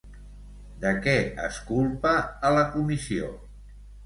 De 0.85 0.93
què 1.07 1.13
es 1.49 1.59
culpa 1.67 2.15
a 2.51 2.53
la 2.57 2.65
comissió? 2.79 3.31